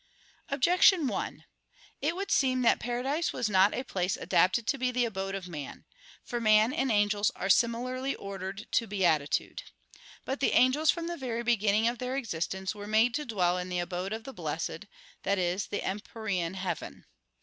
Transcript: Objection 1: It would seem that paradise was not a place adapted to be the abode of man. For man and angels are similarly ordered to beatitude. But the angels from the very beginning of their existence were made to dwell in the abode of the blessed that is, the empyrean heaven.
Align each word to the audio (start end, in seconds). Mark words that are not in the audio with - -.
Objection 0.49 1.05
1: 1.07 1.45
It 2.01 2.15
would 2.15 2.31
seem 2.31 2.63
that 2.63 2.79
paradise 2.79 3.31
was 3.31 3.51
not 3.51 3.75
a 3.75 3.83
place 3.83 4.17
adapted 4.17 4.65
to 4.65 4.79
be 4.79 4.89
the 4.89 5.05
abode 5.05 5.35
of 5.35 5.47
man. 5.47 5.85
For 6.23 6.41
man 6.41 6.73
and 6.73 6.89
angels 6.91 7.29
are 7.35 7.49
similarly 7.51 8.15
ordered 8.15 8.65
to 8.71 8.87
beatitude. 8.87 9.61
But 10.25 10.39
the 10.39 10.53
angels 10.53 10.89
from 10.89 11.05
the 11.05 11.17
very 11.17 11.43
beginning 11.43 11.87
of 11.87 11.99
their 11.99 12.15
existence 12.15 12.73
were 12.73 12.87
made 12.87 13.13
to 13.13 13.25
dwell 13.25 13.59
in 13.59 13.69
the 13.69 13.77
abode 13.77 14.11
of 14.11 14.23
the 14.23 14.33
blessed 14.33 14.87
that 15.21 15.37
is, 15.37 15.67
the 15.67 15.83
empyrean 15.83 16.55
heaven. 16.55 17.05